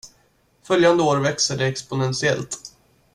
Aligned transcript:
Följande 0.63 1.03
år 1.03 1.17
växer 1.17 1.57
det 1.57 1.65
exponentiellt. 1.67 2.59